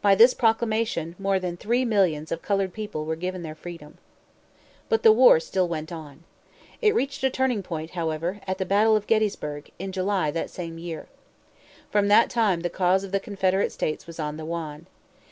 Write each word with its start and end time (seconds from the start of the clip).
By 0.00 0.14
this 0.14 0.34
proclamation, 0.34 1.16
more 1.18 1.40
than 1.40 1.56
three 1.56 1.84
millions 1.84 2.30
of 2.30 2.42
colored 2.42 2.72
people 2.72 3.04
were 3.04 3.16
given 3.16 3.42
their 3.42 3.56
freedom. 3.56 3.98
But 4.88 5.02
the 5.02 5.10
war 5.10 5.40
still 5.40 5.66
went 5.66 5.90
on. 5.90 6.22
It 6.80 6.94
reached 6.94 7.24
a 7.24 7.28
turning 7.28 7.64
point, 7.64 7.90
however, 7.98 8.40
at 8.46 8.58
the 8.58 8.64
battle 8.64 8.94
of 8.94 9.08
Gettysburg, 9.08 9.72
in 9.76 9.90
July, 9.90 10.30
that 10.30 10.50
same 10.50 10.78
year. 10.78 11.08
From 11.90 12.06
that 12.06 12.30
time 12.30 12.60
the 12.60 12.70
cause 12.70 13.02
of 13.02 13.10
the 13.10 13.18
Confederate 13.18 13.72
States 13.72 14.06
was 14.06 14.20
on 14.20 14.36
the 14.36 14.44
wane. 14.44 14.86